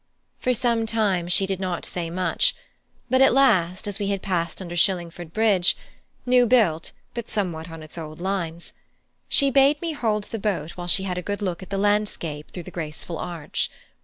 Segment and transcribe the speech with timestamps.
[0.39, 2.55] For some time she did not say much,
[3.07, 5.77] but at last, as we had passed under Shillingford Bridge
[6.25, 8.73] (new built, but somewhat on its old lines),
[9.29, 12.49] she bade me hold the boat while she had a good look at the landscape
[12.49, 13.69] through the graceful arch.